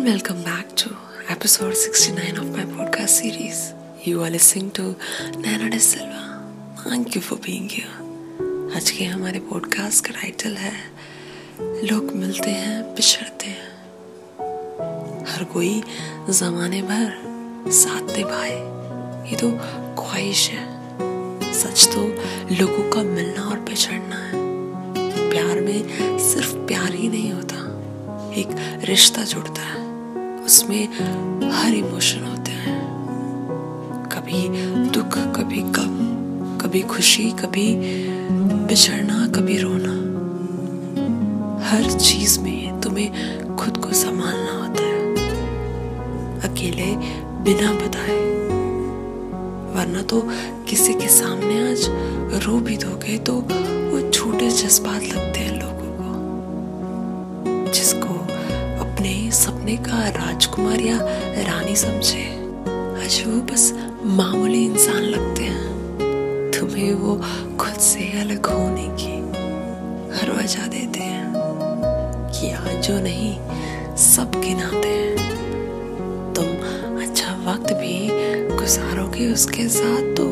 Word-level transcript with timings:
and 0.00 0.08
welcome 0.08 0.42
back 0.42 0.66
to 0.76 0.96
episode 1.28 1.74
69 1.76 2.36
of 2.38 2.50
my 2.56 2.64
podcast 2.64 3.08
series. 3.08 3.74
You 4.02 4.22
are 4.22 4.30
listening 4.30 4.70
to 4.72 4.96
Nana 5.38 5.68
De 5.68 5.78
Silva. 5.78 6.42
Thank 6.84 7.14
you 7.14 7.20
for 7.20 7.36
being 7.36 7.68
here. 7.68 7.90
आज 8.76 8.90
के 8.90 9.04
हमारे 9.04 9.40
podcast 9.40 10.06
का 10.06 10.12
title 10.20 10.54
है, 10.56 10.72
लोग 11.60 12.12
मिलते 12.12 12.50
हैं, 12.50 12.94
बिछड़ते 12.94 13.46
हैं 13.46 13.68
हर 15.28 15.44
कोई 15.44 15.82
जमाने 16.30 16.82
भर 16.82 17.70
साथ 17.72 18.16
निभाए 18.16 18.56
ये 19.30 19.36
तो 19.36 19.50
ख्वाहिश 20.02 20.48
है 20.50 21.52
सच 21.52 21.86
तो 21.94 22.06
लोगों 22.54 22.90
का 22.90 23.02
मिलना 23.02 23.42
और 23.42 23.60
बिछड़ना 23.60 24.16
है 24.16 24.48
प्यार 25.30 25.60
में 25.60 26.18
सिर्फ़ 26.32 26.54
प्यार 26.56 26.92
ही 26.92 27.08
नहीं 27.08 27.32
होता 27.32 27.56
एक 28.40 28.48
रिश्ता 28.84 29.24
जुड़ता 29.24 29.62
है 29.62 29.79
उसमें 30.50 30.88
हर 31.50 31.74
इमोशन 31.74 32.24
होते 32.24 32.50
हैं। 32.50 32.80
कभी 34.12 34.48
दुख, 34.90 35.18
कभी 35.18 35.62
गम, 35.62 35.96
कभी 36.60 36.80
खुशी, 36.82 37.30
कभी 37.30 37.76
बिछड़ना, 38.66 39.28
कभी 39.28 39.58
रोना। 39.58 39.94
हर 41.68 41.92
चीज़ 41.92 42.40
में 42.40 42.80
तुम्हें 42.80 43.10
खुद 43.56 43.76
को 43.76 43.92
संभालना 43.92 44.52
होता 44.52 44.82
है। 44.82 45.14
अकेले 46.40 46.96
बिना 47.44 47.72
बताए। 47.72 48.20
वरना 49.74 50.02
तो 50.02 50.28
किसी 50.68 50.94
के 50.94 51.08
सामने 51.08 51.70
आज 51.70 51.86
रो 52.44 52.60
भी 52.60 52.76
दोगे 52.76 53.18
तो 53.18 53.34
वो 53.62 54.10
छोटे 54.10 54.50
जज्बात 54.50 54.99
राजकुमार 60.08 60.80
या 60.80 60.98
रानी 61.42 61.76
समझे। 61.76 62.40
आज 62.70 63.24
वो 63.26 63.40
बस 63.40 63.92
मामूली 64.04 64.66
इंसान 64.66 65.02
लगते 65.02 65.42
हैं। 65.42 65.70
तुम्हें 66.60 66.94
वो 66.94 67.16
खुद 67.56 67.74
से 67.74 68.20
अलग 68.20 68.46
होने 68.46 68.88
की 68.90 69.20
हर 70.18 70.38
वजह 70.38 70.66
देते 70.66 71.00
हैं। 71.00 71.32
कि 72.30 72.50
आज 72.50 72.88
जो 72.88 73.00
नहीं, 73.00 73.40
सब 73.96 74.30
गिनाते 74.30 74.88
हैं। 74.88 75.16
तुम 76.34 76.46
अच्छा 77.02 77.52
वक्त 77.52 77.72
भी 77.72 78.08
गुजारोगे 78.56 79.32
उसके 79.32 79.68
साथ 79.68 80.16
तो 80.16 80.24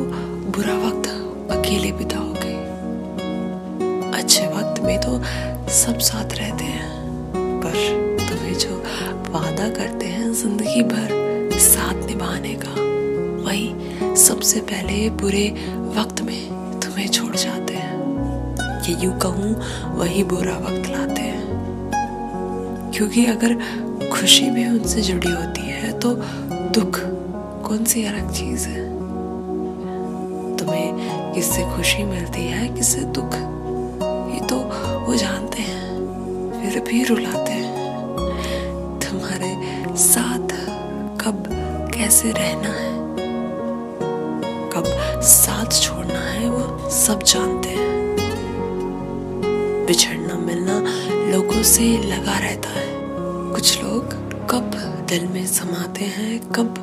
बुरा 0.51 0.75
वक्त 0.75 1.09
अकेले 1.51 1.93
बिताओगे। 1.93 2.59
अच्छे 4.19 4.47
वक्त 4.47 4.83
में 4.83 5.01
तो 5.01 5.23
सब 5.71 5.99
साथ 5.99 6.33
रहते 6.35 6.65
हैं। 6.65 6.98
ज़िंदगी 10.39 10.83
भर 10.83 11.59
साथ 11.59 12.05
निभाने 12.07 12.55
का। 12.55 12.73
वही 13.45 14.17
सबसे 14.17 14.61
पहले 14.61 15.09
बुरे 15.11 15.47
वक्त 15.97 16.21
में 16.21 16.81
तुम्हें 16.81 17.09
छोड़ 17.09 17.35
जाते 17.37 17.75
हैं। 17.75 18.83
ये 18.83 18.95
यूँ 19.05 19.19
कहूँ, 19.19 19.55
वही 19.97 20.23
बुरा 20.25 20.57
वक्त 20.59 20.91
लाते 20.91 21.23
हैं। 21.23 22.93
क्योंकि 22.95 23.25
अगर 23.27 23.55
खुशी 24.11 24.51
भी 24.51 24.67
उनसे 24.69 25.03
जुड़ी 25.03 25.31
होती 25.31 25.63
है 25.63 25.93
तो 25.99 26.15
दुख 26.75 27.01
कौन 27.67 27.85
सी 27.85 28.05
अलग 28.05 28.33
चीज़ 28.33 28.69
है? 28.69 28.87
तुम्हें 30.57 31.35
किससे 31.35 31.65
खुशी 31.77 32.05
मिलती 32.05 32.43
है, 32.43 32.69
किससे 32.69 33.01
दुख? 33.19 33.35
ये 34.35 34.47
तो 34.47 34.57
वो 35.07 35.15
जानते 35.15 35.63
हैं, 35.63 35.91
फिर 36.63 36.81
भी 36.83 37.05
रुलाते 37.05 37.53
हैं। 37.53 37.68
तुम्हारे 39.09 39.57
साथ 39.97 40.49
कब 41.21 41.45
कैसे 41.95 42.33
रहना 42.33 42.69
है? 42.69 42.99
कब 44.71 44.85
साथ 45.23 45.83
छोड़ना 45.83 46.21
है 46.21 46.51
वो 46.51 46.91
सब 46.91 47.23
जानते 47.23 47.69
हैं। 47.69 48.17
बिछड़ना 49.87 50.35
मिलना 50.35 50.79
लोगों 51.33 51.63
से 51.63 51.99
लगा 51.99 52.39
रहता 52.39 52.69
है। 52.69 52.89
कुछ 53.55 53.83
लोग 53.85 54.05
कब 54.51 54.71
दिल 55.09 55.27
में 55.27 55.47
समाते 55.47 56.05
हैं, 56.05 56.53
कब 56.53 56.75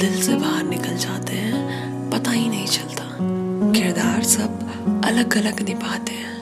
दिल 0.00 0.22
से 0.22 0.34
बाहर 0.34 0.62
निकल 0.62 0.96
जाते 0.96 1.32
हैं, 1.32 2.10
पता 2.10 2.30
ही 2.30 2.48
नहीं 2.48 2.66
चलता। 2.66 3.16
किरदार 3.72 4.22
सब 4.22 4.50
अलग 5.04 5.36
अलग 5.36 5.60
निभाते 5.60 6.12
हैं। 6.12 6.40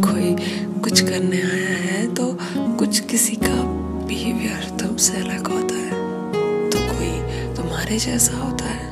कोई 0.00 0.36
कुछ 0.80 1.00
करने 1.00 1.36
आया 1.36 1.76
है 1.78 2.14
तो 2.14 2.38
कुछ 2.78 3.00
किसी 3.00 3.36
का 3.36 3.81
बिहेवियर 4.12 4.64
तुमसे 4.80 5.12
अलग 5.16 5.46
होता 5.48 5.74
है। 5.74 5.90
तो 6.70 6.78
कोई 6.88 7.12
तुम्हारे 7.56 7.98
जैसा 7.98 8.36
होता 8.36 8.64
है? 8.64 8.88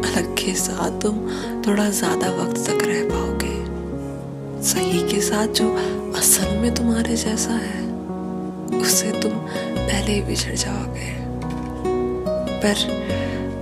अलग 0.00 0.34
के 0.38 0.52
साथ 0.54 1.00
तुम 1.02 1.20
थोड़ा 1.66 1.88
ज़्यादा 1.90 2.30
वक्त 2.32 2.60
तक 2.66 2.84
रह 2.84 3.02
पाओगे। 3.08 3.54
सही 4.64 5.00
के 5.08 5.20
साथ 5.20 5.54
जो 5.60 5.68
असल 6.18 6.56
में 6.58 6.74
तुम्हारे 6.74 7.16
जैसा 7.16 7.54
है 7.54 7.80
उससे 8.80 9.12
तुम 9.22 9.32
पहले 9.32 10.12
ही 10.12 10.20
बिछड़ 10.22 10.56
जाओगे। 10.56 11.10
पर 12.60 12.86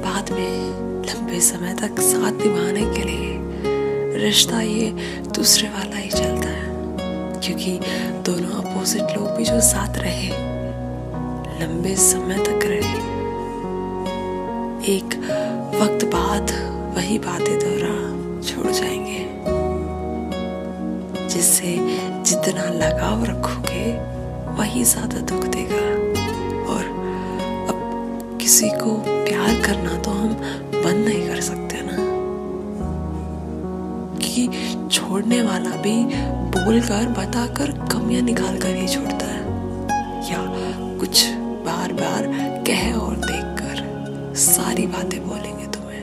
बाद 0.04 0.32
में 0.32 1.04
लंबे 1.06 1.40
समय 1.44 1.74
तक 1.82 2.00
साथ 2.02 2.44
निभाने 2.44 2.84
के 2.94 3.04
लिए 3.04 4.22
रिश्ता 4.24 4.60
ये 4.62 4.90
दूसरे 5.34 5.68
वाला 5.68 5.96
ही 5.96 6.10
चलता 6.10 6.48
है। 6.48 6.57
क्योंकि 7.48 7.78
दोनों 8.26 8.56
अपोजिट 8.62 9.16
लोग 9.16 9.28
भी 9.36 9.44
जो 9.44 9.60
साथ 9.60 9.98
रहे, 9.98 10.28
लंबे 11.60 11.94
समय 11.96 12.38
तक 12.38 12.66
रहे। 12.66 12.98
एक 14.86 15.14
वक्त 15.74 16.04
बाद 16.14 16.52
वही 16.96 17.18
बातें 17.18 17.58
दोहरा 17.58 17.94
छोड़ 18.42 18.72
जाएँगे, 18.72 19.22
जिससे 21.28 21.74
जितना 22.22 22.68
लगाव 22.74 23.24
रखोगे, 23.24 23.86
वही 24.58 24.84
ज़्यादा 24.84 25.20
दुख 25.32 25.44
देगा। 25.56 25.82
और 26.72 26.84
अब 27.70 28.38
किसी 28.40 28.68
को 28.76 28.96
प्यार 29.24 29.60
करना 29.66 29.96
तो 29.98 30.10
हम 30.10 30.34
बंद 30.74 31.04
नहीं 31.06 31.26
कर 31.28 31.40
सकते 31.40 31.80
ना 31.82 31.96
कि 34.18 34.48
छोड़ने 34.92 35.42
वाला 35.42 35.76
भी 35.82 35.96
बोलकर 36.58 37.08
बताकर 37.18 37.70
कमियाँ 37.88 38.22
निकाल 38.22 38.58
कर 38.58 38.74
ही 38.74 38.88
छोड़ता 38.88 39.26
है। 39.26 39.42
या 40.30 40.38
कुछ 41.00 41.24
बार 41.66 41.92
बार 41.92 42.26
कह 42.66 42.92
और 42.94 43.14
देखकर 43.16 44.34
सारी 44.36 44.86
बातें 44.86 45.20
बोलेंगे 45.28 45.66
तुम्हें। 45.66 46.02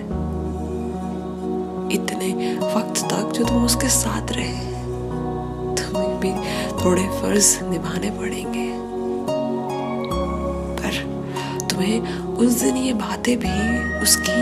इतने 1.91 2.29
वक्त 2.75 3.03
तक 3.03 3.31
जो 3.31 3.45
तुम 3.45 3.65
उसके 3.65 3.89
साथ 3.89 4.31
रहे, 4.31 4.53
तुम्हें 5.75 6.19
भी 6.19 6.31
थोड़े 6.83 7.03
फ़र्ज़ 7.21 7.49
निभाने 7.63 8.09
पड़ेंगे। 8.11 8.67
पर 10.79 10.93
तुम्हें 11.69 11.97
उस 12.37 12.61
दिन 12.61 12.77
ये 12.77 12.93
बातें 12.93 13.37
भी 13.39 13.53
उसकी 13.99 14.39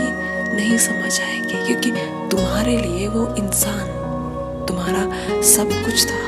नहीं 0.56 0.78
समझ 0.78 1.20
आएगी, 1.20 1.66
क्योंकि 1.66 1.90
तुम्हारे 2.30 2.76
लिए 2.76 3.08
वो 3.08 3.26
इंसान 3.36 4.02
तुम्हारा 4.84 5.42
सब 5.42 5.68
कुछ 5.72 6.06
था। 6.06 6.18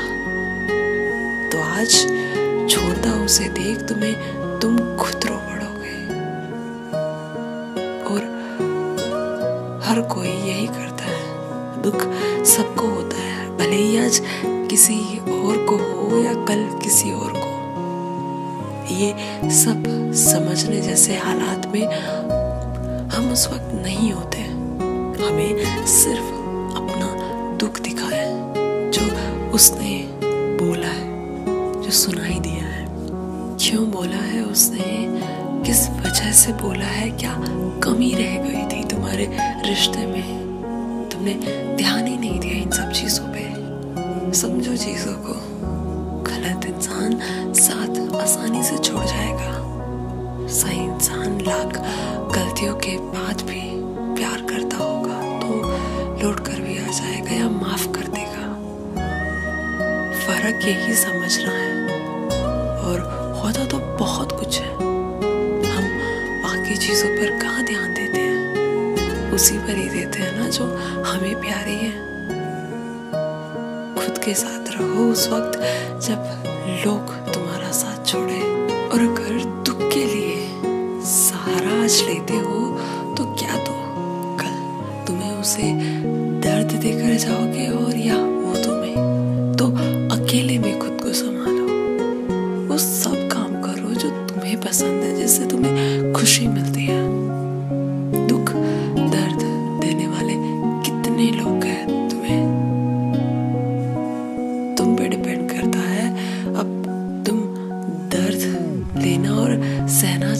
तो 1.49 1.57
आज 1.61 1.91
छोड़ता 2.69 3.25
उसे 3.25 3.43
देख 3.43 3.81
तुम्हें 3.81 4.13
तुम 4.59 4.77
खुद 4.77 5.19
रो 5.25 5.35
पड़ोगे। 5.35 6.05
और 8.03 8.21
हर 9.85 10.01
कोई 10.01 10.27
यही 10.27 10.67
करता 10.67 11.03
है। 11.03 11.21
दुख 11.81 11.99
सबको 12.45 12.87
होता 12.87 13.17
है। 13.17 13.57
भले 13.57 13.75
ही 13.75 13.97
आज 13.97 14.21
किसी 14.45 14.99
और 15.19 15.57
को 15.57 15.75
हो 15.75 16.17
या 16.17 16.33
कल 16.33 16.79
किसी 16.83 17.11
और 17.11 17.33
को। 17.35 17.53
ये 18.95 19.15
सब 19.51 20.11
समझने 20.13 20.81
जैसे 20.81 21.17
हालात 21.17 21.71
में 21.73 21.85
हम 23.09 23.31
उस 23.31 23.47
वक्त 23.47 23.71
नहीं 23.73 24.11
होते। 24.11 24.41
हमें 25.23 25.85
सिर्फ़ 25.85 26.27
अपना 26.77 27.27
दुख 27.57 27.79
दिखा 27.79 28.07
जो 28.07 28.16
उसने 29.57 30.09
बोला 30.33 30.87
है, 30.87 31.33
जो 31.81 31.91
सुनाई 31.91 32.39
दिया 32.39 32.65
है। 32.67 32.87
क्यों 33.59 33.91
बोला 33.91 34.17
है 34.17 34.43
उसने? 34.43 35.05
किस 35.65 35.89
वजह 35.89 36.31
से 36.31 36.53
बोला 36.53 36.85
है? 36.85 37.09
क्या 37.09 37.35
कमी 37.83 38.13
रह 38.13 38.43
गई 38.43 38.63
थी 38.63 38.83
तुम्हारे 38.83 39.37
रिश्ते 39.41 40.07
में? 40.07 40.39
तुमने 41.11 41.33
ध्यान 41.75 42.07
ही 42.07 42.17
नहीं 42.17 42.39
दिया 42.39 42.53
इन 42.53 42.71
सब 42.71 42.91
चीज़ों 42.91 43.25
पे। 43.27 43.53
समझो 44.33 44.75
चीज़ों 44.75 45.13
को। 45.13 45.33
गलत 46.21 46.65
इंसान 46.65 47.19
साथ 47.53 48.21
आसानी 48.21 48.63
से 48.63 48.77
छोड़ 48.77 49.05
जाएगा। 49.05 49.53
सही 50.47 50.83
इंसान 50.83 51.41
लाख 51.41 51.77
गलतियों 52.35 52.75
के 52.75 52.97
बाद 52.97 53.41
भी 53.41 53.86
फ़र्क 60.57 60.67
यही 60.67 60.93
समझना 60.95 61.51
है। 61.51 61.73
और 62.81 62.99
होता 63.41 63.65
तो 63.65 63.77
बहुत 63.97 64.31
कुछ 64.31 64.59
है। 64.59 64.71
हम 65.67 65.85
बाकी 66.43 66.75
चीज़ों 66.77 67.09
पर 67.09 67.39
कहाँ 67.39 67.63
ध्यान 67.63 67.93
देते 67.93 68.19
हैं? 68.19 69.31
उसी 69.31 69.57
पर 69.57 69.75
ही 69.75 69.87
देते 69.89 70.19
हैं 70.19 70.39
ना 70.39 70.47
जो 70.49 70.65
हमें 71.03 71.35
प्यारी 71.41 71.75
है। 71.75 71.91
खुद 73.95 74.17
के 74.25 74.33
साथ 74.33 74.71
रहो 74.71 75.11
उस 75.11 75.27
वक्त 75.27 75.59
जब 76.07 76.19
लोग 76.85 77.13
तुम्हारा 77.33 77.71
साथ 77.71 78.05
छोड़े। 78.05 78.41
और 78.87 78.99
अगर 79.01 79.43
दुख 79.63 79.79
के 79.93 80.03
लिए 80.05 80.37
सहारा 81.11 81.83
आज 81.83 82.01
लेते 82.01 82.37
हो 82.39 82.59
तो 83.17 83.25
क्या 83.35 83.55
दो 83.65 83.75
कल 84.41 84.55
तुम्हें 85.07 85.33
उसे 85.41 85.71
दर्द 86.41 86.71
देकर 86.81 87.13
जाओगे 87.17 87.67
और 87.75 87.97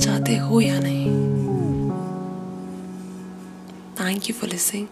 चाहते 0.07 0.36
हो 0.38 0.59
या 0.62 0.80
नहीं? 0.80 1.06
Thank 4.00 4.30
you 4.30 4.36
for 4.36 4.50
listening 4.50 4.88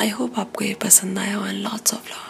I 0.00 0.08
hope 0.08 0.38
आपको 0.38 0.64
ये 0.64 0.74
पसंद 0.84 1.18
आया 1.18 1.46
एंड 1.48 1.58
लॉट्स 1.58 1.94
ऑफ़ 1.94 2.08
लव 2.08 2.27